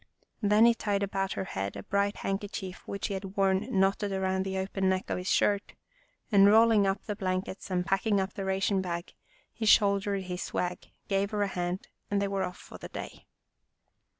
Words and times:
Then 0.41 0.65
he 0.65 0.73
tied 0.73 1.03
about 1.03 1.33
her 1.33 1.43
head 1.43 1.75
a 1.75 1.83
bright 1.83 2.17
handkerchief 2.25 2.87
which 2.87 3.05
he 3.09 3.13
had 3.13 3.37
worn 3.37 3.67
knotted 3.69 4.11
around 4.11 4.41
the 4.45 4.57
open 4.57 4.89
neck 4.89 5.11
of 5.11 5.19
his 5.19 5.29
shirt, 5.29 5.75
and 6.31 6.47
rolling 6.47 6.87
up 6.87 7.03
the 7.03 7.15
blankets 7.15 7.69
and 7.69 7.85
packing 7.85 8.19
up 8.19 8.33
the 8.33 8.43
ration 8.43 8.81
bag, 8.81 9.13
he 9.53 9.67
shouldered 9.67 10.23
his 10.23 10.41
swag, 10.41 10.89
gave 11.07 11.29
her 11.29 11.43
a 11.43 11.47
hand, 11.47 11.87
and 12.09 12.19
they 12.19 12.27
were 12.27 12.41
off 12.43 12.57
for 12.57 12.79
the 12.79 12.89
day. 12.89 13.27